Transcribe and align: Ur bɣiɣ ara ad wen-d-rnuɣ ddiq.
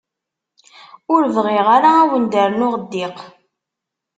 Ur 1.13 1.23
bɣiɣ 1.35 1.67
ara 1.77 1.91
ad 2.01 2.07
wen-d-rnuɣ 2.11 2.73
ddiq. 2.81 3.17